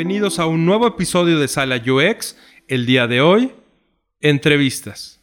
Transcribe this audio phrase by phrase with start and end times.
[0.00, 2.34] Bienvenidos a un nuevo episodio de Sala UX.
[2.68, 3.52] El día de hoy,
[4.20, 5.20] entrevistas.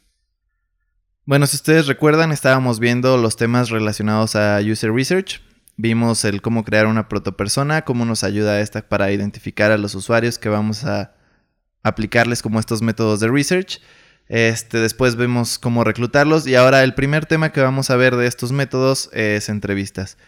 [1.25, 5.41] Bueno, si ustedes recuerdan, estábamos viendo los temas relacionados a User Research.
[5.77, 10.37] Vimos el cómo crear una protopersona, cómo nos ayuda esta para identificar a los usuarios
[10.37, 11.15] que vamos a
[11.81, 13.81] aplicarles como estos métodos de research.
[14.27, 18.27] Este, después vemos cómo reclutarlos y ahora el primer tema que vamos a ver de
[18.27, 20.19] estos métodos es entrevistas.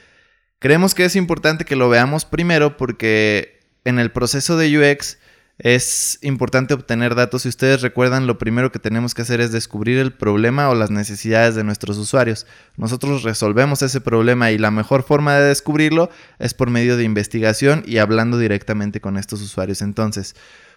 [0.57, 5.17] Creemos que es importante que lo veamos primero porque en el proceso de UX
[5.59, 7.41] es importante obtener datos.
[7.41, 10.89] Si ustedes recuerdan, lo primero que tenemos que hacer es descubrir el problema o las
[10.89, 12.47] necesidades de nuestros usuarios.
[12.77, 17.83] Nosotros resolvemos ese problema y la mejor forma de descubrirlo es por medio de investigación
[17.85, 19.81] y hablando directamente con estos usuarios.
[19.81, 20.33] Entonces,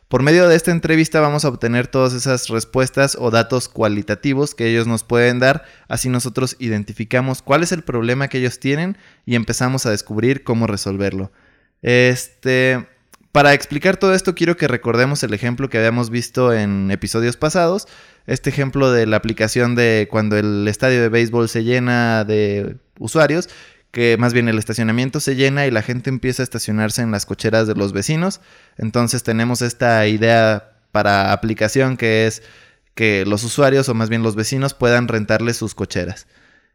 [0.09, 4.69] por medio de esta entrevista vamos a obtener todas esas respuestas o datos cualitativos que
[4.69, 9.37] ellos nos pueden dar, así nosotros identificamos cuál es el problema que ellos tienen y
[9.37, 11.33] empezamos a descubrir cómo resolverlo.
[11.83, 12.87] Este,
[13.33, 17.89] para explicar todo esto quiero que recordemos el ejemplo que habíamos visto en episodios pasados,
[18.27, 23.49] este ejemplo de la aplicación de cuando el estadio de béisbol se llena de usuarios
[23.91, 27.27] que más bien el estacionamiento se llena y la gente empieza a estacionarse en las
[27.27, 28.41] cocheras de los vecinos.
[28.79, 32.43] Entonces tenemos esta idea para aplicación que es
[32.95, 36.27] que los usuarios o más bien los vecinos puedan rentarles sus cocheras.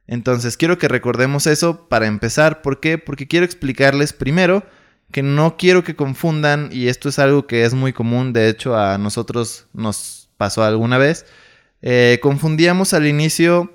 [0.06, 2.62] Entonces quiero que recordemos eso para empezar.
[2.62, 3.00] ¿Por qué?
[3.00, 4.64] Porque quiero explicarles primero
[5.12, 8.78] que no quiero que confundan y esto es algo que es muy común, de hecho
[8.78, 11.26] a nosotros nos pasó alguna vez.
[11.82, 13.72] Eh, confundíamos al inicio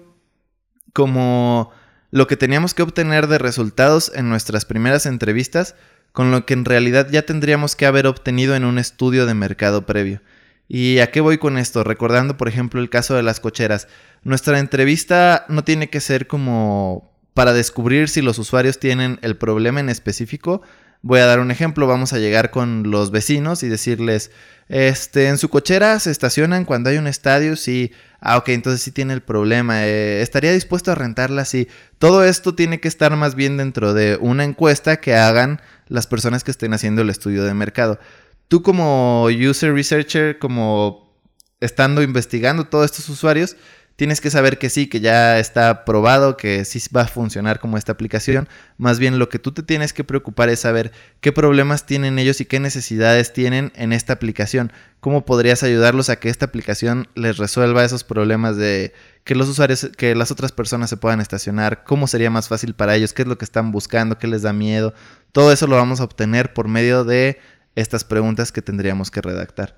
[0.92, 1.70] como
[2.10, 5.74] lo que teníamos que obtener de resultados en nuestras primeras entrevistas
[6.12, 9.86] con lo que en realidad ya tendríamos que haber obtenido en un estudio de mercado
[9.86, 10.20] previo.
[10.68, 11.84] ¿Y a qué voy con esto?
[11.84, 13.88] Recordando, por ejemplo, el caso de las cocheras.
[14.22, 19.80] Nuestra entrevista no tiene que ser como para descubrir si los usuarios tienen el problema
[19.80, 20.62] en específico.
[21.02, 24.30] Voy a dar un ejemplo, vamos a llegar con los vecinos y decirles,
[24.68, 28.92] este, en su cochera se estacionan cuando hay un estadio, sí, ah, ok, entonces sí
[28.92, 31.68] tiene el problema, eh, estaría dispuesto a rentarla, sí.
[31.98, 36.44] Todo esto tiene que estar más bien dentro de una encuesta que hagan las personas
[36.44, 37.98] que estén haciendo el estudio de mercado.
[38.46, 41.18] Tú como user researcher, como
[41.60, 43.56] estando investigando todos estos usuarios,
[44.02, 47.78] tienes que saber que sí, que ya está probado, que sí va a funcionar como
[47.78, 48.48] esta aplicación.
[48.76, 50.90] Más bien lo que tú te tienes que preocupar es saber
[51.20, 54.72] qué problemas tienen ellos y qué necesidades tienen en esta aplicación.
[54.98, 58.92] Cómo podrías ayudarlos a que esta aplicación les resuelva esos problemas de
[59.22, 62.96] que los usuarios, que las otras personas se puedan estacionar, cómo sería más fácil para
[62.96, 64.94] ellos, qué es lo que están buscando, qué les da miedo.
[65.30, 67.38] Todo eso lo vamos a obtener por medio de
[67.76, 69.76] estas preguntas que tendríamos que redactar.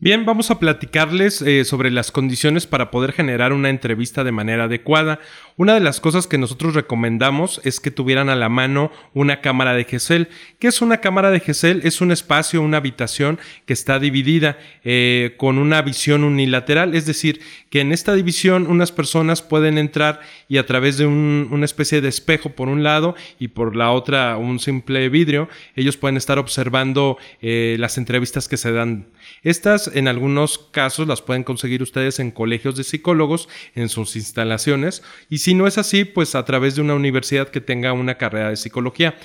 [0.00, 4.64] Bien, vamos a platicarles eh, sobre las condiciones para poder generar una entrevista de manera
[4.64, 5.20] adecuada.
[5.56, 9.72] Una de las cosas que nosotros recomendamos es que tuvieran a la mano una cámara
[9.72, 10.28] de GESEL.
[10.58, 11.80] ¿Qué es una cámara de GESEL?
[11.84, 17.40] Es un espacio, una habitación que está dividida eh, con una visión unilateral, es decir,
[17.70, 22.08] que en esta división unas personas pueden entrar y a través de una especie de
[22.08, 27.16] espejo por un lado y por la otra un simple vidrio, ellos pueden estar observando
[27.40, 29.06] eh, las entrevistas que se dan.
[29.42, 35.02] Estas en algunos casos las pueden conseguir ustedes en colegios de psicólogos, en sus instalaciones,
[35.28, 38.50] y si no es así, pues a través de una universidad que tenga una carrera
[38.50, 39.16] de psicología.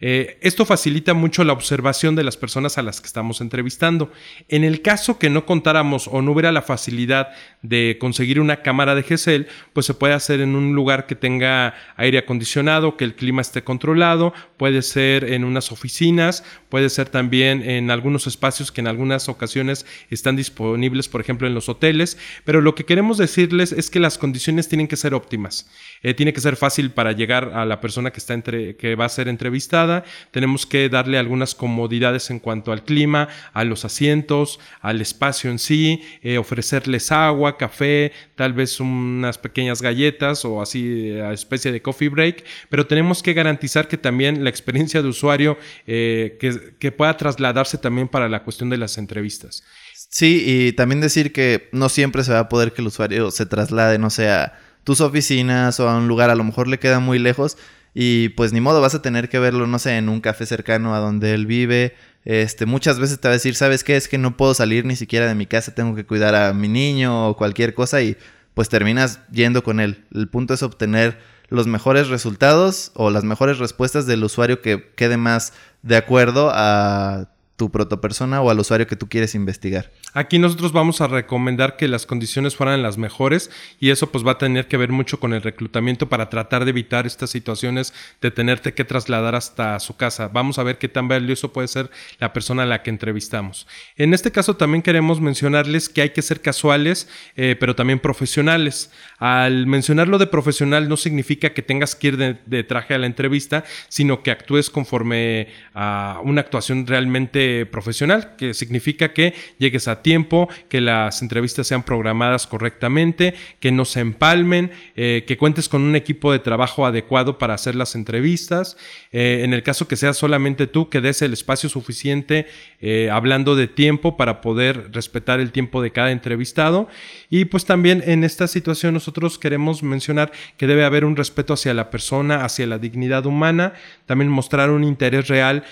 [0.00, 4.10] Eh, esto facilita mucho la observación de las personas a las que estamos entrevistando.
[4.48, 7.28] En el caso que no contáramos o no hubiera la facilidad
[7.62, 11.74] de conseguir una cámara de GESEL, pues se puede hacer en un lugar que tenga
[11.96, 17.62] aire acondicionado, que el clima esté controlado, puede ser en unas oficinas, puede ser también
[17.62, 22.60] en algunos espacios que en algunas ocasiones están disponibles, por ejemplo, en los hoteles, pero
[22.60, 25.70] lo que queremos decirles es que las condiciones tienen que ser óptimas.
[26.02, 29.04] Eh, tiene que ser fácil para llegar a la persona que, está entre, que va
[29.04, 29.83] a ser entrevistada
[30.30, 35.58] tenemos que darle algunas comodidades en cuanto al clima, a los asientos, al espacio en
[35.58, 41.82] sí, eh, ofrecerles agua, café, tal vez unas pequeñas galletas o así a especie de
[41.82, 47.16] coffee break, pero tenemos que garantizar que también la experiencia de usuario eh, que, pueda
[47.16, 49.64] trasladarse también para la cuestión de las entrevistas.
[49.94, 53.46] Sí, y también decir que no siempre se va a poder que el usuario se
[53.46, 57.00] traslade, no sé, a tus oficinas o a un lugar, a lo mejor le queda
[57.00, 57.56] muy lejos
[57.94, 60.94] y pues ni modo, vas a tener que verlo, no sé, en un café cercano
[60.94, 61.94] a donde él vive.
[62.24, 63.96] Este, muchas veces te va a decir, ¿sabes qué?
[63.96, 66.68] Es que no puedo salir ni siquiera de mi casa, tengo que cuidar a mi
[66.68, 68.16] niño o cualquier cosa y
[68.54, 70.04] pues terminas yendo con él.
[70.12, 71.18] El punto es obtener
[71.48, 75.52] los mejores resultados o las mejores respuestas del usuario que quede más
[75.82, 79.92] de acuerdo a tu protopersona o al usuario que tú quieres investigar.
[80.12, 84.32] Aquí nosotros vamos a recomendar que las condiciones fueran las mejores y eso pues va
[84.32, 88.30] a tener que ver mucho con el reclutamiento para tratar de evitar estas situaciones de
[88.30, 90.28] tenerte que trasladar hasta su casa.
[90.28, 93.66] Vamos a ver qué tan valioso puede ser la persona a la que entrevistamos.
[93.96, 98.90] En este caso también queremos mencionarles que hay que ser casuales eh, pero también profesionales.
[99.18, 103.64] Al mencionarlo de profesional no significa que tengas que ir de traje a la entrevista,
[103.88, 110.48] sino que actúes conforme a una actuación realmente profesional, que significa que llegues a tiempo,
[110.68, 115.96] que las entrevistas sean programadas correctamente, que no se empalmen, eh, que cuentes con un
[115.96, 118.76] equipo de trabajo adecuado para hacer las entrevistas.
[119.12, 122.46] Eh, en el caso que sea solamente tú, que des el espacio suficiente
[122.80, 126.88] eh, hablando de tiempo para poder respetar el tiempo de cada entrevistado.
[127.30, 131.74] Y pues también en esta situación nosotros queremos mencionar que debe haber un respeto hacia
[131.74, 133.74] la persona, hacia la dignidad humana,
[134.06, 135.64] también mostrar un interés real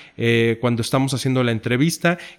[0.61, 1.62] cuando estamos haciendo la entrevista,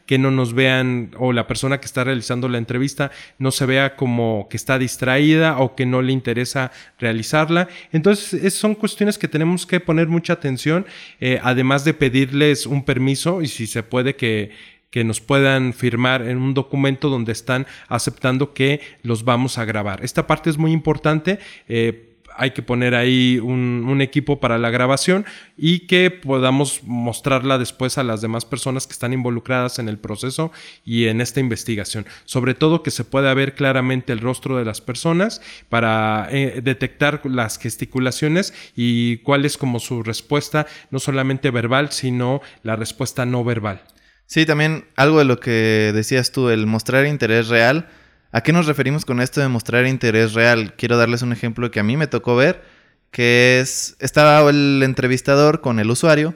[0.06, 3.96] que no nos vean o la persona que está realizando la entrevista no se vea
[3.96, 7.68] como que está distraída o que no le interesa realizarla.
[7.92, 10.86] Entonces, son cuestiones que tenemos que poner mucha atención,
[11.20, 14.52] eh, además de pedirles un permiso y si se puede que
[14.94, 20.06] que nos puedan firmar en un documento donde están aceptando que los vamos a grabar.
[20.06, 21.40] Esta parte es muy importante.
[21.68, 25.26] Eh, hay que poner ahí un, equipo para la grabación
[25.56, 30.52] y que podamos mostrarla después a las demás personas que están involucradas en el proceso
[30.84, 32.06] y en esta investigación.
[32.26, 37.22] Sobre todo que se pueda ver claramente el rostro de las personas para eh, detectar
[37.26, 43.44] las gesticulaciones y cuál es como su respuesta, no solamente verbal, sino la respuesta no
[43.44, 43.84] verbal.
[44.26, 47.88] Sí, también algo de lo que decías tú, el mostrar interés real
[48.36, 50.74] ¿A qué nos referimos con esto de mostrar interés real?
[50.76, 52.64] Quiero darles un ejemplo que a mí me tocó ver,
[53.12, 56.34] que es, estaba el entrevistador con el usuario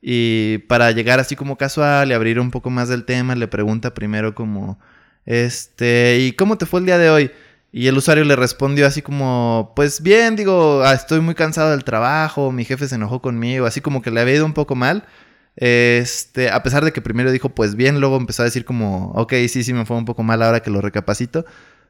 [0.00, 3.94] y para llegar así como casual y abrir un poco más del tema, le pregunta
[3.94, 4.78] primero como,
[5.26, 7.32] este, ¿y cómo te fue el día de hoy?
[7.72, 11.82] Y el usuario le respondió así como, pues bien, digo, ah, estoy muy cansado del
[11.82, 15.04] trabajo, mi jefe se enojó conmigo, así como que le había ido un poco mal.
[15.56, 19.34] Este, a pesar de que primero dijo, pues bien, luego empezó a decir como, ok,
[19.48, 21.44] sí, sí, me fue un poco mal ahora que lo recapacito.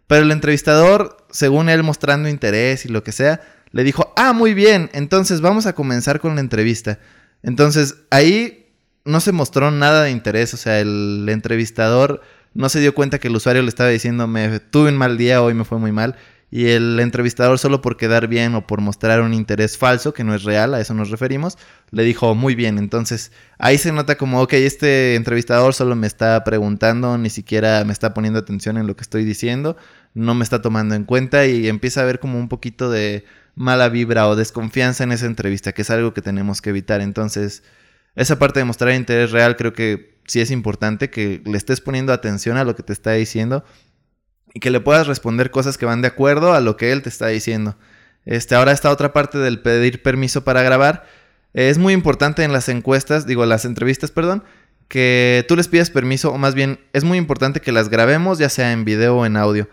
[0.07, 3.41] Pero el entrevistador, según él mostrando interés y lo que sea,
[3.71, 6.99] le dijo, ah, muy bien, entonces vamos a comenzar con la entrevista.
[7.43, 8.67] Entonces ahí
[9.05, 12.23] no se mostró nada de interés, o sea, el entrevistador
[12.55, 15.43] no se dio cuenta que el usuario le estaba diciendo, me tuve un mal día,
[15.43, 16.17] hoy me fue muy mal
[16.51, 20.35] y el entrevistador solo por quedar bien o por mostrar un interés falso, que no
[20.35, 21.57] es real, a eso nos referimos,
[21.91, 22.77] le dijo muy bien.
[22.79, 27.93] Entonces ahí se nota como, ok, este entrevistador solo me está preguntando, ni siquiera me
[27.93, 29.77] está poniendo atención en lo que estoy diciendo,
[30.15, 33.25] no me está tomando en cuenta y empieza a ver como un poquito de
[33.55, 37.01] mala vibra o desconfianza en esa entrevista, que es algo que tenemos que evitar.
[37.01, 37.63] Entonces,
[38.17, 42.13] esa parte de mostrar interés real creo que sí es importante que le estés poniendo
[42.13, 43.65] atención a lo que te está diciendo
[44.55, 47.09] y que le puedas responder cosas que van de acuerdo a lo que él te
[47.09, 47.77] está diciendo.
[48.25, 51.07] Este, ahora esta otra parte del pedir permiso para grabar.
[51.53, 54.45] Es muy importante en las encuestas, digo, las entrevistas, perdón,
[54.89, 58.49] que tú les pidas permiso, o más bien es muy importante que las grabemos, ya
[58.49, 59.69] sea en video o en audio.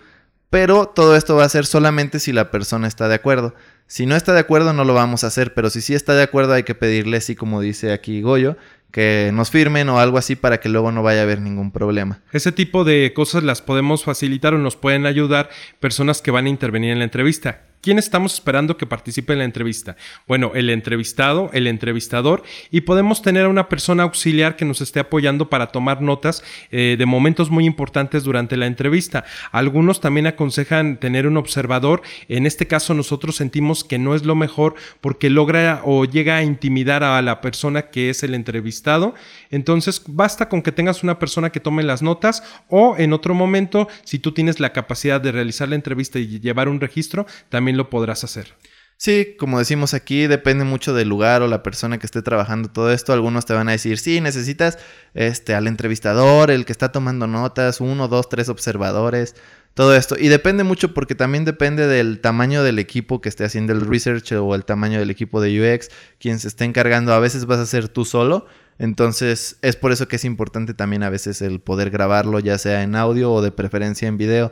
[0.49, 3.53] Pero todo esto va a ser solamente si la persona está de acuerdo.
[3.85, 6.23] Si no está de acuerdo, no lo vamos a hacer, pero si sí está de
[6.23, 8.57] acuerdo, hay que pedirle, así como dice aquí Goyo,
[8.91, 12.21] que nos firmen o algo así para que luego no vaya a haber ningún problema.
[12.31, 16.49] Ese tipo de cosas las podemos facilitar o nos pueden ayudar personas que van a
[16.49, 17.66] intervenir en la entrevista.
[17.81, 19.95] ¿Quién estamos esperando que participe en la entrevista?
[20.27, 24.99] Bueno, el entrevistado, el entrevistador y podemos tener a una persona auxiliar que nos esté
[24.99, 29.25] apoyando para tomar notas eh, de momentos muy importantes durante la entrevista.
[29.51, 32.01] Algunos también aconsejan tener un observador.
[32.27, 36.43] En este caso nosotros sentimos que no es lo mejor porque logra o llega a
[36.43, 39.13] intimidar a la persona que es el entrevistado.
[39.51, 43.87] Entonces basta con que tengas una persona que tome las notas o en otro momento,
[44.03, 47.89] si tú tienes la capacidad de realizar la entrevista y llevar un registro, también lo
[47.89, 48.53] podrás hacer.
[48.99, 52.91] Sí, como decimos aquí, depende mucho del lugar o la persona que esté trabajando todo
[52.91, 53.13] esto.
[53.13, 54.79] Algunos te van a decir, sí, necesitas
[55.13, 59.35] este, al entrevistador, el que está tomando notas, uno, dos, tres observadores,
[59.75, 60.15] todo esto.
[60.17, 64.31] Y depende mucho porque también depende del tamaño del equipo que esté haciendo el research
[64.31, 67.13] o el tamaño del equipo de UX, quien se esté encargando.
[67.13, 68.47] A veces vas a ser tú solo.
[68.79, 72.81] Entonces es por eso que es importante también a veces el poder grabarlo, ya sea
[72.81, 74.51] en audio o de preferencia en video.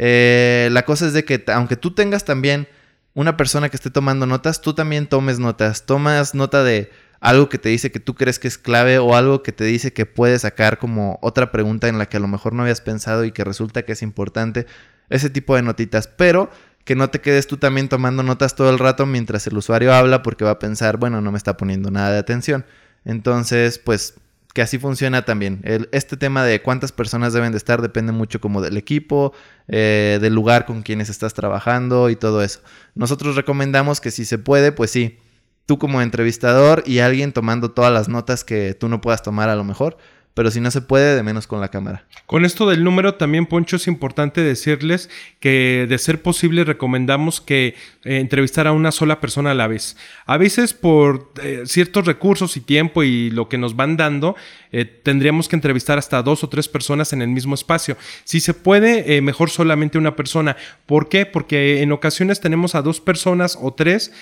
[0.00, 2.68] Eh, la cosa es de que aunque tú tengas también
[3.14, 5.84] una persona que esté tomando notas, tú también tomes notas.
[5.86, 6.90] Tomas nota de
[7.20, 9.92] algo que te dice que tú crees que es clave o algo que te dice
[9.92, 13.24] que puedes sacar como otra pregunta en la que a lo mejor no habías pensado
[13.24, 14.66] y que resulta que es importante.
[15.10, 16.06] Ese tipo de notitas.
[16.06, 16.48] Pero
[16.84, 20.22] que no te quedes tú también tomando notas todo el rato mientras el usuario habla
[20.22, 22.64] porque va a pensar, bueno, no me está poniendo nada de atención.
[23.04, 24.14] Entonces, pues
[24.54, 25.60] que así funciona también.
[25.92, 29.32] este tema de cuántas personas deben de estar depende mucho como del equipo,
[29.68, 32.60] eh, del lugar con quienes estás trabajando y todo eso.
[32.94, 35.18] Nosotros recomendamos que si se puede, pues sí,
[35.66, 39.54] tú como entrevistador y alguien tomando todas las notas que tú no puedas tomar a
[39.54, 39.98] lo mejor,
[40.34, 42.04] pero si no se puede, de menos con la cámara.
[42.26, 47.74] Con esto del número también, Poncho, es importante decirles que de ser posible recomendamos que
[48.04, 49.96] eh, entrevistar a una sola persona a la vez.
[50.26, 54.36] A veces por eh, ciertos recursos y tiempo y lo que nos van dando,
[54.70, 57.96] eh, tendríamos que entrevistar hasta dos o tres personas en el mismo espacio.
[58.24, 60.56] Si se puede, mejor solamente una persona.
[60.86, 61.26] ¿Por qué?
[61.26, 64.12] Porque en ocasiones tenemos a dos personas o tres,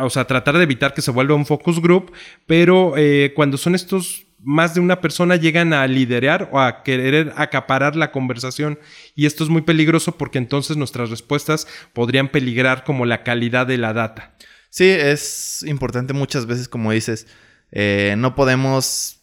[0.00, 2.12] o sea, tratar de evitar que se vuelva un focus group,
[2.46, 2.94] pero
[3.34, 8.12] cuando son estos más de una persona llegan a liderar o a querer acaparar la
[8.12, 8.78] conversación
[9.14, 13.78] y esto es muy peligroso porque entonces nuestras respuestas podrían peligrar como la calidad de
[13.78, 14.34] la data.
[14.70, 17.26] Sí, es importante muchas veces, como dices,
[17.72, 19.20] eh, no podemos,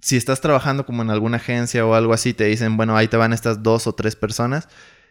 [0.00, 3.16] si estás trabajando como en alguna agencia o algo así, te dicen, bueno, ahí te
[3.16, 4.68] van estas dos o tres personas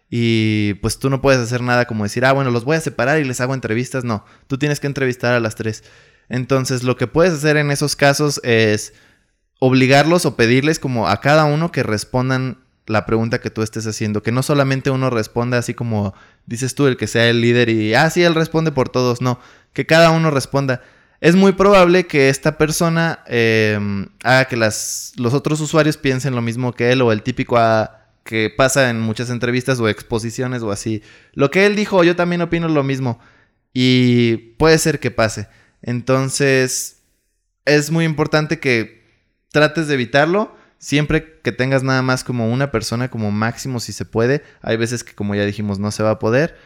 [0.10, 3.20] y pues tú no puedes hacer nada como decir, ah, bueno, los voy a separar
[3.20, 4.04] y les hago entrevistas.
[4.04, 5.84] No, tú tienes que entrevistar a las tres.
[6.30, 8.94] Entonces, lo que puedes hacer en esos casos es
[9.60, 12.58] obligarlos o pedirles como a cada uno que respondan
[12.88, 16.14] la pregunta que tú estés haciendo, que no solamente uno responda así como
[16.46, 19.40] dices tú, el que sea el líder y, ah, sí, él responde por todos, no,
[19.74, 20.82] que cada uno responda.
[21.22, 26.42] Es muy probable que esta persona em, haga que las, los otros usuarios piensen lo
[26.42, 30.72] mismo que él o el típico ah, que pasa en muchas entrevistas o exposiciones o
[30.72, 31.02] así.
[31.34, 33.20] Lo que él dijo, yo también opino lo mismo
[33.74, 35.48] y puede ser que pase.
[35.82, 37.02] Entonces,
[37.66, 39.05] es muy importante que
[39.56, 40.54] trates de evitarlo.
[40.80, 44.44] Siempre que tengas nada más como una persona como máximo si se puede.
[44.62, 46.58] Hay veces que como ya dijimos no se va a poder.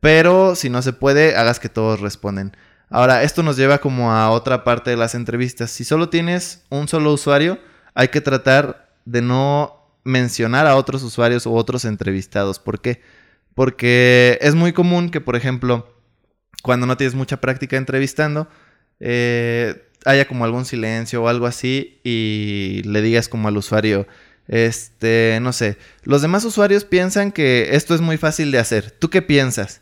[0.00, 2.54] Pero si no se puede, hagas que todos responden.
[2.90, 5.70] Ahora, esto nos lleva como a otra parte de las entrevistas.
[5.70, 7.58] Si solo tienes un solo usuario,
[7.94, 12.58] hay que tratar de no mencionar a otros usuarios o otros entrevistados.
[12.58, 13.00] ¿Por qué?
[13.54, 15.96] Porque es muy común que, por ejemplo,
[16.62, 18.48] cuando no tienes mucha práctica entrevistando,
[19.00, 24.06] eh, haya como algún silencio o algo así y le digas como al usuario,
[24.48, 28.90] este, no sé, los demás usuarios piensan que esto es muy fácil de hacer.
[28.90, 29.80] ¿Tú qué piensas?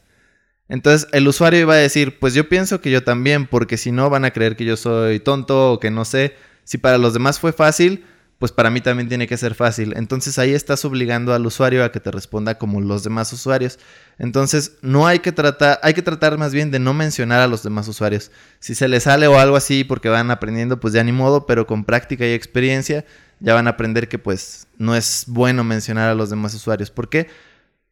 [0.69, 4.09] Entonces el usuario iba a decir, pues yo pienso que yo también, porque si no
[4.09, 6.35] van a creer que yo soy tonto o que no sé.
[6.65, 8.05] Si para los demás fue fácil,
[8.43, 9.95] pues para mí también tiene que ser fácil.
[9.97, 13.79] Entonces ahí estás obligando al usuario a que te responda como los demás usuarios.
[14.19, 17.63] Entonces no hay que tratar, hay que tratar más bien de no mencionar a los
[17.63, 18.33] demás usuarios.
[18.59, 21.69] Si se les sale o algo así porque van aprendiendo, pues ya ni modo, pero
[21.69, 23.05] con práctica y experiencia
[23.39, 26.91] ya van a aprender que pues no es bueno mencionar a los demás usuarios.
[26.91, 27.29] ¿Por qué?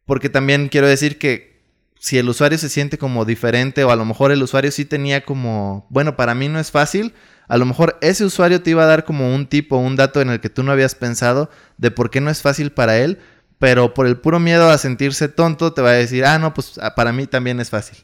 [0.05, 1.61] Porque también quiero decir que
[1.97, 5.23] si el usuario se siente como diferente o a lo mejor el usuario sí tenía
[5.23, 7.13] como, bueno, para mí no es fácil,
[7.51, 10.29] a lo mejor ese usuario te iba a dar como un tipo, un dato en
[10.29, 13.19] el que tú no habías pensado de por qué no es fácil para él,
[13.59, 16.79] pero por el puro miedo a sentirse tonto te va a decir, ah, no, pues
[16.81, 17.97] ah, para mí también es fácil.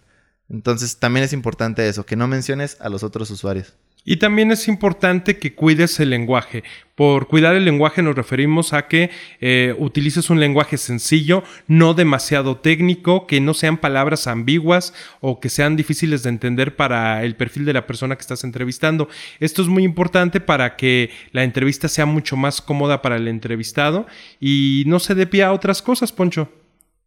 [0.49, 3.73] Entonces también es importante eso, que no menciones a los otros usuarios.
[4.09, 6.63] Y también es importante que cuides el lenguaje.
[6.95, 9.09] Por cuidar el lenguaje nos referimos a que
[9.41, 15.49] eh, utilices un lenguaje sencillo, no demasiado técnico, que no sean palabras ambiguas o que
[15.49, 19.09] sean difíciles de entender para el perfil de la persona que estás entrevistando.
[19.41, 24.07] Esto es muy importante para que la entrevista sea mucho más cómoda para el entrevistado
[24.39, 26.49] y no se dé pie a otras cosas, Poncho.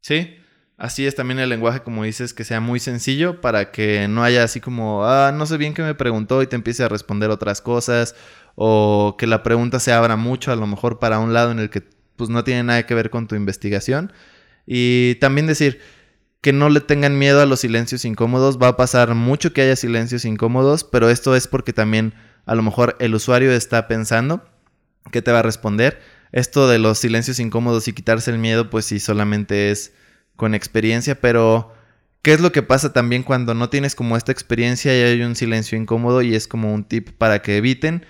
[0.02, 0.35] Sí,
[0.80, 4.42] Así es también el lenguaje, como dices, que sea muy sencillo para que no haya
[4.42, 7.60] así como, ah, no sé bien qué me preguntó y te empiece a responder otras
[7.60, 8.14] cosas
[8.54, 11.68] o que la pregunta se abra mucho a lo mejor para un lado en el
[11.68, 11.82] que
[12.16, 14.10] pues no tiene nada que ver con tu investigación.
[14.64, 15.80] Y también decir
[16.40, 18.58] que no le tengan miedo a los silencios incómodos.
[18.58, 22.14] Va a pasar mucho que haya silencios incómodos, pero esto es porque también
[22.46, 24.49] a lo mejor el usuario está pensando
[25.12, 26.00] que te va a responder.
[26.32, 29.92] Esto de los silencios incómodos y quitarse el miedo, pues sí, solamente es
[30.40, 31.75] con experiencia, pero
[32.23, 35.37] ¿qué es lo que pasa también cuando no tienes como esta experiencia y hay un
[35.37, 38.06] silencio incómodo y es como un tip para que eviten?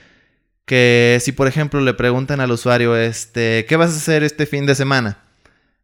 [0.65, 4.65] Que si por ejemplo le preguntan al usuario, este, ¿qué vas a hacer este fin
[4.65, 5.25] de semana?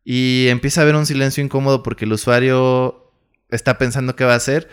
[0.04, 3.12] Y empieza a haber un silencio incómodo porque el usuario
[3.50, 4.68] está pensando qué va a hacer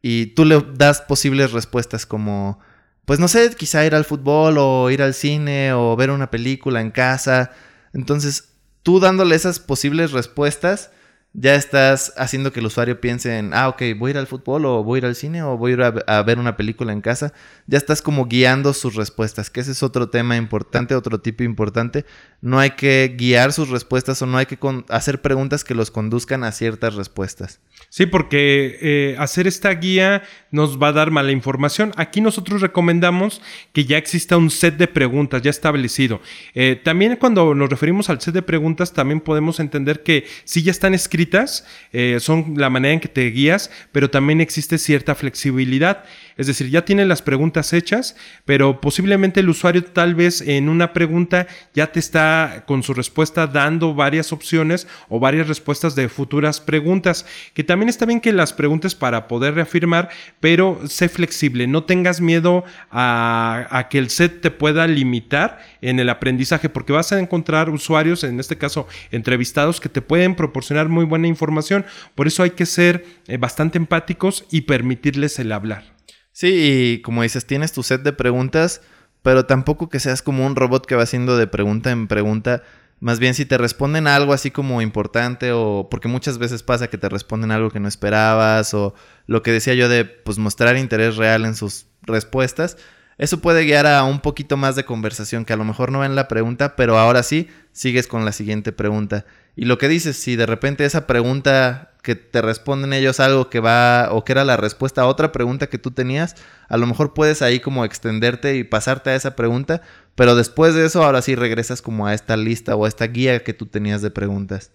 [0.00, 2.60] y tú le das posibles respuestas como,
[3.04, 6.80] pues no sé, quizá ir al fútbol o ir al cine o ver una película
[6.80, 7.50] en casa.
[7.92, 10.92] Entonces, tú dándole esas posibles respuestas,
[11.32, 14.64] ya estás haciendo que el usuario piense en, ah, ok, voy a ir al fútbol
[14.66, 17.00] o voy a ir al cine o voy a ir a, ver una película en
[17.00, 17.32] casa.
[17.66, 22.04] Ya estás como guiando sus respuestas, que ese es otro tema importante, otro tipo importante.
[22.40, 24.58] No hay que guiar sus respuestas o no hay que
[24.88, 27.60] hacer preguntas que los conduzcan a ciertas respuestas.
[27.92, 31.92] Sí, porque eh, hacer esta guía nos va a dar mala información.
[31.96, 33.42] Aquí nosotros recomendamos
[33.72, 36.20] que ya exista un set de preguntas ya establecido.
[36.54, 40.70] Eh, también cuando nos referimos al set de preguntas, también podemos entender que si ya
[40.70, 46.04] están escritas, eh, son la manera en que te guías, pero también existe cierta flexibilidad.
[46.36, 50.92] Es decir, ya tienen las preguntas hechas, pero posiblemente el usuario tal vez en una
[50.92, 56.60] pregunta ya te está con su respuesta dando varias opciones o varias respuestas de futuras
[56.60, 60.08] preguntas, que también está bien que las preguntes para poder reafirmar,
[60.40, 65.98] pero sé flexible, no tengas miedo a, a que el set te pueda limitar en
[65.98, 70.88] el aprendizaje, porque vas a encontrar usuarios, en este caso entrevistados, que te pueden proporcionar
[70.88, 71.84] muy buena información.
[72.14, 75.84] Por eso hay que ser eh, bastante empáticos y permitirles el hablar.
[76.32, 76.48] Sí,
[76.96, 78.82] y como dices, tienes tu set de preguntas,
[79.22, 82.62] pero tampoco que seas como un robot que va haciendo de pregunta en pregunta.
[83.00, 86.98] Más bien si te responden algo así como importante o porque muchas veces pasa que
[86.98, 88.94] te responden algo que no esperabas o
[89.26, 92.76] lo que decía yo de pues mostrar interés real en sus respuestas,
[93.20, 96.16] eso puede guiar a un poquito más de conversación que a lo mejor no en
[96.16, 99.26] la pregunta, pero ahora sí sigues con la siguiente pregunta.
[99.54, 103.60] Y lo que dices, si de repente esa pregunta que te responden ellos algo que
[103.60, 106.34] va o que era la respuesta a otra pregunta que tú tenías,
[106.70, 109.82] a lo mejor puedes ahí como extenderte y pasarte a esa pregunta,
[110.14, 113.44] pero después de eso ahora sí regresas como a esta lista o a esta guía
[113.44, 114.70] que tú tenías de preguntas.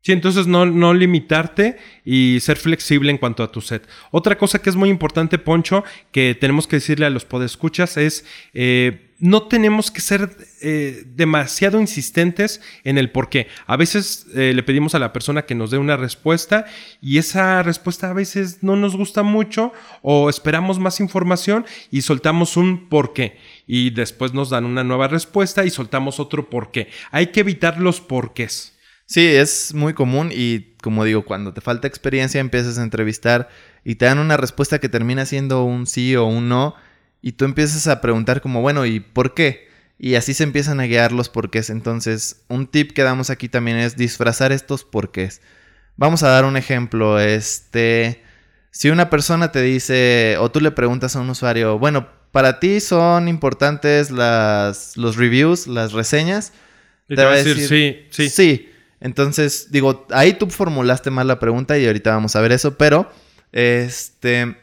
[0.00, 3.86] Sí, entonces no, no, limitarte y ser flexible en cuanto a tu set.
[4.10, 8.24] Otra cosa que es muy importante, Poncho, que tenemos que decirle a los podescuchas es
[8.54, 13.48] eh, no tenemos que ser eh, demasiado insistentes en el por qué.
[13.66, 16.66] A veces eh, le pedimos a la persona que nos dé una respuesta
[17.00, 22.56] y esa respuesta a veces no nos gusta mucho o esperamos más información y soltamos
[22.56, 23.38] un por qué.
[23.66, 26.88] Y después nos dan una nueva respuesta y soltamos otro por qué.
[27.10, 28.77] Hay que evitar los porqués.
[29.08, 33.48] Sí, es muy común y como digo, cuando te falta experiencia empiezas a entrevistar
[33.82, 36.74] y te dan una respuesta que termina siendo un sí o un no
[37.22, 39.66] y tú empiezas a preguntar como, bueno, ¿y por qué?
[39.98, 41.70] Y así se empiezan a guiar los porqués.
[41.70, 45.40] Entonces, un tip que damos aquí también es disfrazar estos porqués.
[45.96, 47.18] Vamos a dar un ejemplo.
[47.18, 48.22] Este,
[48.70, 52.80] si una persona te dice o tú le preguntas a un usuario, bueno, para ti
[52.80, 56.52] son importantes las, los reviews, las reseñas.
[57.08, 58.28] te, va a decir, sí, sí.
[58.28, 58.68] Sí.
[59.00, 63.10] Entonces, digo, ahí tú formulaste mal la pregunta y ahorita vamos a ver eso, pero
[63.52, 64.56] este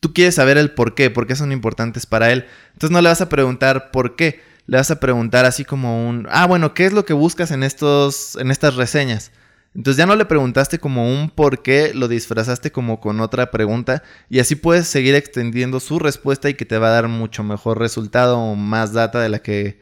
[0.00, 2.46] tú quieres saber el por qué, por qué son importantes para él.
[2.72, 6.26] Entonces no le vas a preguntar por qué, le vas a preguntar así como un,
[6.30, 9.32] ah, bueno, ¿qué es lo que buscas en estos en estas reseñas?
[9.74, 14.02] Entonces ya no le preguntaste como un por qué, lo disfrazaste como con otra pregunta
[14.28, 17.78] y así puedes seguir extendiendo su respuesta y que te va a dar mucho mejor
[17.78, 19.80] resultado o más data de la que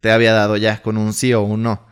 [0.00, 1.86] te había dado ya con un sí o un no.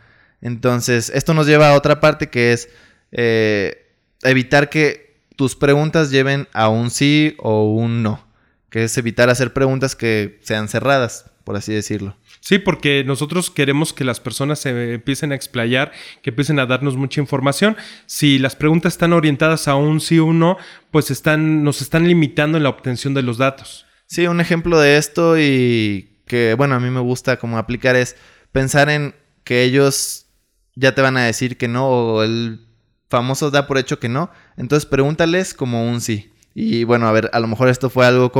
[0.45, 2.69] Entonces, esto nos lleva a otra parte que es
[3.11, 3.87] eh,
[4.21, 8.23] evitar que tus preguntas lleven a un sí o un no,
[8.69, 12.15] que es evitar hacer preguntas que sean cerradas, por así decirlo.
[12.41, 16.95] Sí, porque nosotros queremos que las personas se empiecen a explayar, que empiecen a darnos
[16.95, 17.75] mucha información.
[18.05, 20.59] Si las preguntas están orientadas a un sí o un no,
[20.91, 23.87] pues están, nos están limitando en la obtención de los datos.
[24.05, 28.15] Sí, un ejemplo de esto y que, bueno, a mí me gusta como aplicar es
[28.51, 30.24] pensar en que ellos
[30.75, 32.65] ya te van a decir que no o el
[33.09, 34.29] famoso da por hecho que no.
[34.57, 36.31] Entonces pregúntales como un sí.
[36.53, 38.31] Y bueno, a ver, a lo mejor esto fue algo,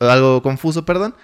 [0.00, 1.14] algo confuso, perdón.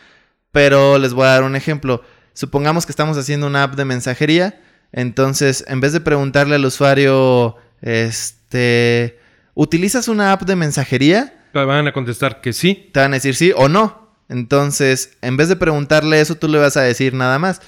[0.53, 2.03] Pero les voy a dar un ejemplo.
[2.35, 4.61] Supongamos que estamos haciendo una app de mensajería.
[4.93, 9.19] Entonces, en vez de preguntarle al usuario, este,
[9.55, 11.35] ¿utilizas una app de mensajería?
[11.53, 12.91] Te van a contestar que sí.
[12.93, 14.15] Te van a decir sí o no.
[14.29, 17.61] Entonces, en vez de preguntarle eso, tú le vas a decir nada más.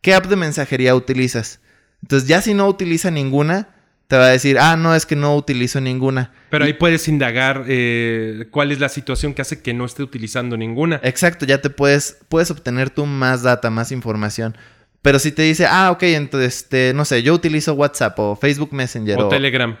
[0.00, 1.60] ¿Qué app de mensajería utilizas?
[2.02, 3.68] Entonces ya si no utiliza ninguna,
[4.08, 6.32] te va a decir, ah, no, es que no utilizo ninguna.
[6.50, 10.56] Pero ahí puedes indagar eh, cuál es la situación que hace que no esté utilizando
[10.56, 11.00] ninguna.
[11.02, 14.56] Exacto, ya te puedes, puedes obtener tú más data, más información.
[15.00, 18.72] Pero si te dice, ah, ok, entonces, este, no sé, yo utilizo WhatsApp o Facebook
[18.72, 19.76] Messenger o Telegram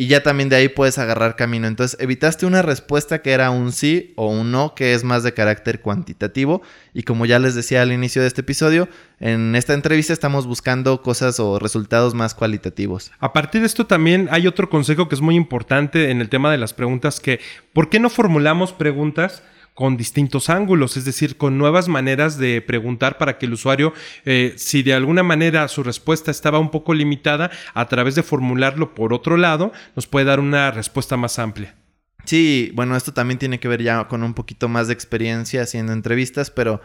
[0.00, 1.66] y ya también de ahí puedes agarrar camino.
[1.66, 5.34] Entonces evitaste una respuesta que era un sí o un no, que es más de
[5.34, 6.62] carácter cuantitativo.
[6.94, 11.02] Y como ya les decía al inicio de este episodio, en esta entrevista estamos buscando
[11.02, 13.10] cosas o resultados más cualitativos.
[13.18, 16.52] A partir de esto también hay otro consejo que es muy importante en el tema
[16.52, 17.40] de las preguntas, que
[17.72, 19.42] ¿por qué no formulamos preguntas?
[19.78, 24.54] Con distintos ángulos, es decir, con nuevas maneras de preguntar para que el usuario, eh,
[24.56, 29.12] si de alguna manera su respuesta estaba un poco limitada, a través de formularlo por
[29.12, 31.76] otro lado, nos puede dar una respuesta más amplia.
[32.24, 35.92] Sí, bueno, esto también tiene que ver ya con un poquito más de experiencia haciendo
[35.92, 36.80] entrevistas, pero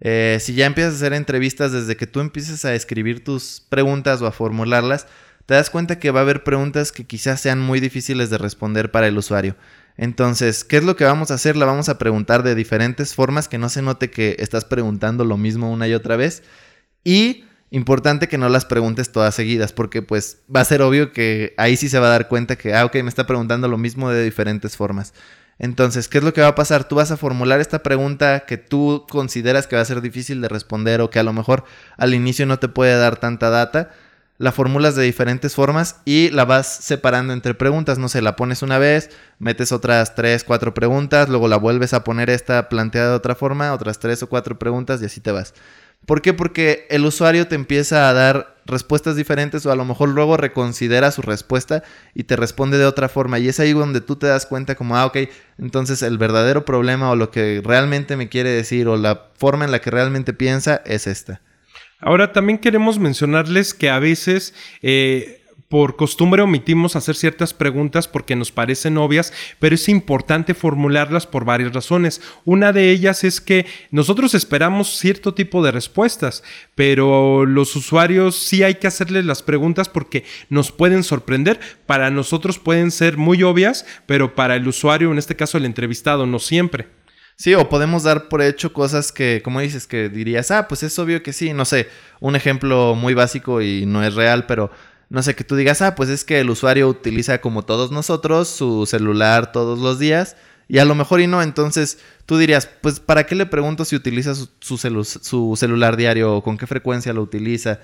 [0.00, 4.22] eh, si ya empiezas a hacer entrevistas desde que tú empieces a escribir tus preguntas
[4.22, 5.06] o a formularlas,
[5.44, 8.90] te das cuenta que va a haber preguntas que quizás sean muy difíciles de responder
[8.90, 9.54] para el usuario.
[9.96, 11.56] Entonces, ¿qué es lo que vamos a hacer?
[11.56, 15.36] La vamos a preguntar de diferentes formas, que no se note que estás preguntando lo
[15.36, 16.42] mismo una y otra vez.
[17.04, 21.54] Y importante que no las preguntes todas seguidas, porque pues va a ser obvio que
[21.56, 24.10] ahí sí se va a dar cuenta que, ah, ok, me está preguntando lo mismo
[24.10, 25.14] de diferentes formas.
[25.58, 26.88] Entonces, ¿qué es lo que va a pasar?
[26.88, 30.48] Tú vas a formular esta pregunta que tú consideras que va a ser difícil de
[30.48, 31.64] responder o que a lo mejor
[31.96, 33.90] al inicio no te puede dar tanta data
[34.42, 37.98] la formulas de diferentes formas y la vas separando entre preguntas.
[37.98, 42.02] No sé, la pones una vez, metes otras tres, cuatro preguntas, luego la vuelves a
[42.02, 45.54] poner esta planteada de otra forma, otras tres o cuatro preguntas y así te vas.
[46.06, 46.32] ¿Por qué?
[46.32, 51.12] Porque el usuario te empieza a dar respuestas diferentes o a lo mejor luego reconsidera
[51.12, 53.38] su respuesta y te responde de otra forma.
[53.38, 55.18] Y es ahí donde tú te das cuenta como, ah, ok,
[55.58, 59.70] entonces el verdadero problema o lo que realmente me quiere decir o la forma en
[59.70, 61.42] la que realmente piensa es esta.
[62.02, 64.52] Ahora también queremos mencionarles que a veces...
[64.82, 65.38] Eh,
[65.72, 71.46] por costumbre omitimos hacer ciertas preguntas porque nos parecen obvias, pero es importante formularlas por
[71.46, 72.20] varias razones.
[72.44, 78.62] Una de ellas es que nosotros esperamos cierto tipo de respuestas, pero los usuarios sí
[78.62, 81.58] hay que hacerles las preguntas porque nos pueden sorprender.
[81.86, 86.26] Para nosotros pueden ser muy obvias, pero para el usuario, en este caso el entrevistado,
[86.26, 86.88] no siempre.
[87.42, 90.96] Sí, o podemos dar por hecho cosas que, como dices, que dirías, ah, pues es
[91.00, 91.88] obvio que sí, no sé,
[92.20, 94.70] un ejemplo muy básico y no es real, pero
[95.08, 98.46] no sé, que tú digas, ah, pues es que el usuario utiliza como todos nosotros
[98.46, 100.36] su celular todos los días
[100.68, 103.96] y a lo mejor y no, entonces tú dirías, pues ¿para qué le pregunto si
[103.96, 107.80] utiliza su, su celular diario o con qué frecuencia lo utiliza?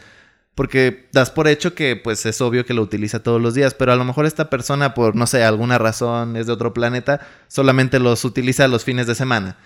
[0.59, 3.93] Porque das por hecho que pues es obvio que lo utiliza todos los días, pero
[3.93, 8.01] a lo mejor esta persona por no sé, alguna razón es de otro planeta, solamente
[8.01, 9.57] los utiliza los fines de semana.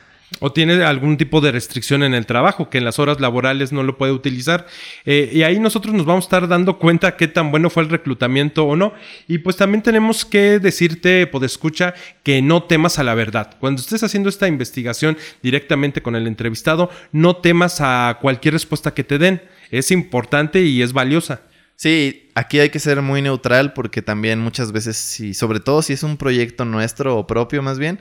[0.41, 3.83] O tiene algún tipo de restricción en el trabajo, que en las horas laborales no
[3.83, 4.67] lo puede utilizar.
[5.05, 7.89] Eh, y ahí nosotros nos vamos a estar dando cuenta qué tan bueno fue el
[7.91, 8.93] reclutamiento o no.
[9.29, 13.57] Y pues también tenemos que decirte, escucha, que no temas a la verdad.
[13.61, 19.05] Cuando estés haciendo esta investigación directamente con el entrevistado, no temas a cualquier respuesta que
[19.05, 21.43] te den es importante y es valiosa.
[21.77, 25.95] Sí, aquí hay que ser muy neutral porque también muchas veces, si, sobre todo si
[25.95, 28.01] es un proyecto nuestro o propio más bien,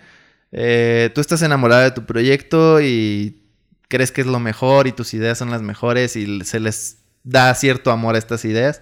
[0.52, 3.42] eh, tú estás enamorado de tu proyecto y
[3.88, 7.54] crees que es lo mejor y tus ideas son las mejores y se les da
[7.56, 8.82] cierto amor a estas ideas.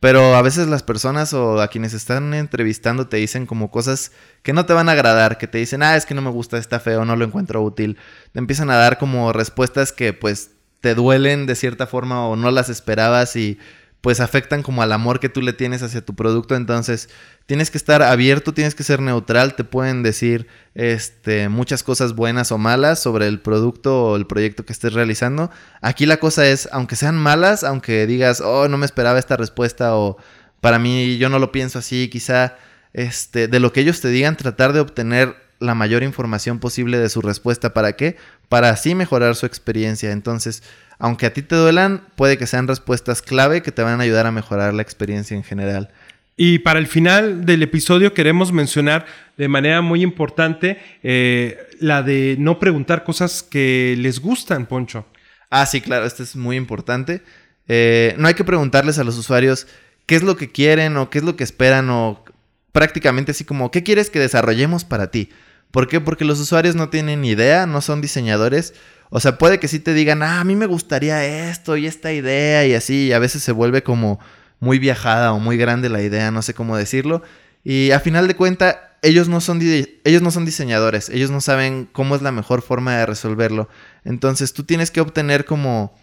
[0.00, 4.52] Pero a veces las personas o a quienes están entrevistando te dicen como cosas que
[4.52, 6.78] no te van a agradar, que te dicen, ah, es que no me gusta, está
[6.78, 7.96] feo, no lo encuentro útil.
[8.32, 10.53] Te empiezan a dar como respuestas que pues
[10.84, 13.58] te duelen de cierta forma o no las esperabas y
[14.02, 16.56] pues afectan como al amor que tú le tienes hacia tu producto.
[16.56, 17.08] Entonces,
[17.46, 22.52] tienes que estar abierto, tienes que ser neutral, te pueden decir este, muchas cosas buenas
[22.52, 25.50] o malas sobre el producto o el proyecto que estés realizando.
[25.80, 29.96] Aquí la cosa es, aunque sean malas, aunque digas, oh, no me esperaba esta respuesta
[29.96, 30.18] o
[30.60, 32.58] para mí yo no lo pienso así, quizá
[32.92, 37.08] este, de lo que ellos te digan, tratar de obtener la mayor información posible de
[37.08, 37.74] su respuesta.
[37.74, 38.16] ¿Para qué?
[38.48, 40.12] Para así mejorar su experiencia.
[40.12, 40.62] Entonces,
[40.98, 44.26] aunque a ti te duelan, puede que sean respuestas clave que te van a ayudar
[44.26, 45.90] a mejorar la experiencia en general.
[46.36, 52.36] Y para el final del episodio queremos mencionar de manera muy importante eh, la de
[52.38, 55.06] no preguntar cosas que les gustan, Poncho.
[55.50, 57.22] Ah, sí, claro, esto es muy importante.
[57.68, 59.68] Eh, no hay que preguntarles a los usuarios
[60.06, 62.24] qué es lo que quieren o qué es lo que esperan o
[62.72, 65.30] prácticamente así como, ¿qué quieres que desarrollemos para ti?
[65.74, 66.00] ¿Por qué?
[66.00, 68.74] Porque los usuarios no tienen idea, no son diseñadores.
[69.10, 72.12] O sea, puede que sí te digan, ah, a mí me gustaría esto y esta
[72.12, 74.20] idea y así, y a veces se vuelve como
[74.60, 77.24] muy viajada o muy grande la idea, no sé cómo decirlo.
[77.64, 79.58] Y a final de cuentas, ellos no son
[80.04, 83.68] ellos no son diseñadores, ellos no saben cómo es la mejor forma de resolverlo.
[84.04, 85.98] Entonces, tú tienes que obtener como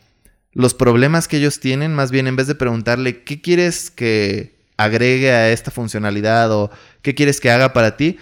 [0.51, 5.31] los problemas que ellos tienen, más bien en vez de preguntarle qué quieres que agregue
[5.31, 8.17] a esta funcionalidad o qué quieres que haga para ti,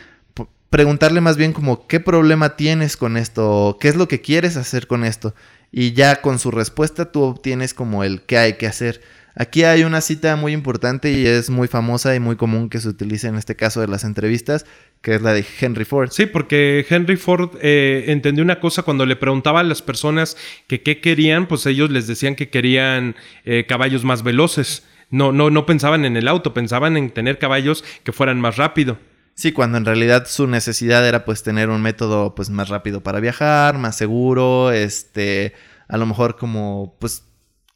[0.69, 4.88] preguntarle más bien como qué problema tienes con esto, qué es lo que quieres hacer
[4.88, 5.34] con esto.
[5.71, 9.01] Y ya con su respuesta tú obtienes como el qué hay que hacer.
[9.36, 12.89] Aquí hay una cita muy importante y es muy famosa y muy común que se
[12.89, 14.65] utilice en este caso de las entrevistas,
[15.01, 16.10] que es la de Henry Ford.
[16.12, 20.36] Sí, porque Henry Ford eh, entendió una cosa cuando le preguntaba a las personas
[20.67, 24.84] que qué querían, pues ellos les decían que querían eh, caballos más veloces.
[25.12, 28.97] No, no, no pensaban en el auto, pensaban en tener caballos que fueran más rápido.
[29.39, 33.21] Sí, cuando en realidad su necesidad era pues tener un método pues más rápido para
[33.21, 35.54] viajar, más seguro, este,
[35.88, 37.23] a lo mejor como pues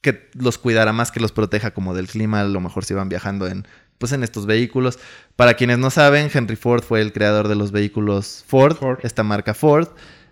[0.01, 3.07] que los cuidara más, que los proteja como del clima, a lo mejor si van
[3.07, 3.65] viajando en
[3.97, 4.99] pues en estos vehículos.
[5.37, 9.53] Para quienes no saben, Henry Ford fue el creador de los vehículos Ford, esta marca
[9.53, 9.87] Ford.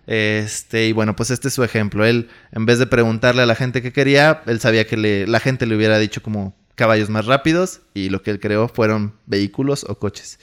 [0.06, 2.04] Este, y bueno, pues este es su ejemplo.
[2.04, 5.40] Él, en vez de preguntarle a la gente qué quería, él sabía que le, la
[5.40, 9.86] gente le hubiera dicho como caballos más rápidos y lo que él creó fueron vehículos
[9.88, 10.38] o coches.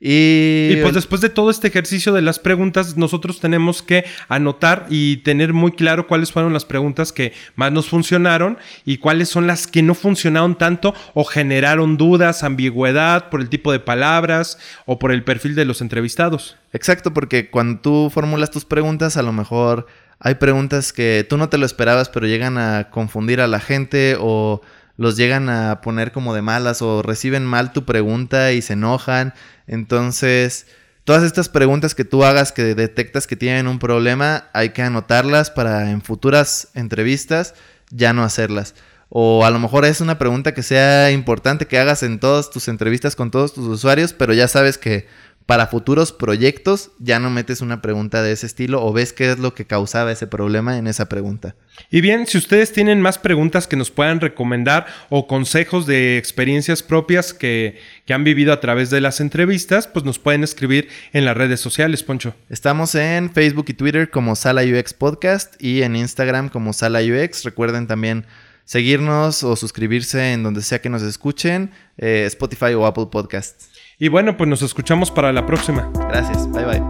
[0.00, 0.76] Y...
[0.80, 5.52] pues después de todo este ejercicio de las preguntas, nosotros tenemos que anotar y tener
[5.52, 9.82] muy claro cuáles fueron las preguntas que más nos funcionaron y cuáles son las que
[9.82, 15.24] no funcionaron tanto o generaron dudas, ambigüedad por el tipo de palabras o por el
[15.24, 16.56] perfil de los entrevistados.
[16.72, 19.86] Exacto, porque cuando tú formulas tus preguntas, a lo mejor
[20.20, 24.16] hay preguntas que tú no te lo esperabas, pero llegan a confundir a la gente
[24.18, 24.62] o
[24.98, 29.32] los llegan a poner como de malas o reciben mal tu pregunta y se enojan.
[29.66, 30.66] Entonces,
[31.04, 35.50] todas estas preguntas que tú hagas que detectas que tienen un problema, hay que anotarlas
[35.50, 37.54] para en futuras entrevistas
[37.90, 38.74] ya no hacerlas.
[39.08, 42.68] O a lo mejor es una pregunta que sea importante que hagas en todas tus
[42.68, 45.06] entrevistas con todos tus usuarios, pero ya sabes que
[45.48, 49.38] para futuros proyectos ya no metes una pregunta de ese estilo o ves qué es
[49.38, 51.54] lo que causaba ese problema en esa pregunta.
[51.90, 56.82] Y bien, si ustedes tienen más preguntas que nos puedan recomendar o consejos de experiencias
[56.82, 61.24] propias que, que han vivido a través de las entrevistas, pues nos pueden escribir en
[61.24, 62.34] las redes sociales, Poncho.
[62.50, 67.44] Estamos en Facebook y Twitter como Sala UX Podcast y en Instagram como Sala UX.
[67.44, 68.26] Recuerden también
[68.66, 73.77] seguirnos o suscribirse en donde sea que nos escuchen, eh, Spotify o Apple Podcasts.
[73.98, 75.90] Y bueno, pues nos escuchamos para la próxima.
[76.08, 76.82] Gracias, bye bye.